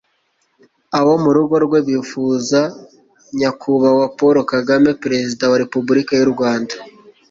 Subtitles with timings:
[0.99, 2.61] abo mu rugo rwe bifuza,
[3.37, 6.75] nyakubahwa paul kagame, perezida wa repubulika y'u rwanda